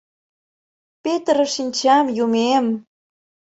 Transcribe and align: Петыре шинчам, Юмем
Петыре 1.03 1.45
шинчам, 1.55 2.05
Юмем 2.23 2.65